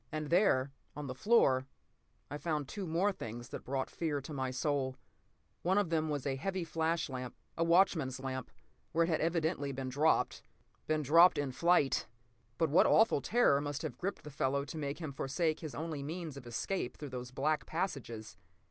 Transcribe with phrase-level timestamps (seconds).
[0.11, 1.67] And there, on the floor,
[2.31, 4.97] I found two more things that brought fear to my soul.
[5.61, 10.41] One of them was a heavy flash lamp—a watchman's lamp—where it had evidently been dropped.
[10.87, 12.07] Been dropped in flight!
[12.57, 16.01] But what awful terror must have gripped the fellow to make him forsake his only
[16.01, 18.37] means of escape through those black passages?